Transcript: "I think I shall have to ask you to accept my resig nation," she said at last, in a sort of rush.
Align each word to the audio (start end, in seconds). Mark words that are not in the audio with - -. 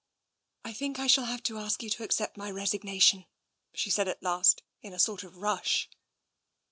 "I 0.65 0.73
think 0.73 0.97
I 0.97 1.05
shall 1.05 1.25
have 1.25 1.43
to 1.43 1.59
ask 1.59 1.83
you 1.83 1.89
to 1.91 2.01
accept 2.03 2.35
my 2.35 2.49
resig 2.51 2.83
nation," 2.83 3.27
she 3.75 3.91
said 3.91 4.07
at 4.07 4.23
last, 4.23 4.63
in 4.81 4.93
a 4.93 4.97
sort 4.99 5.21
of 5.23 5.37
rush. 5.37 5.89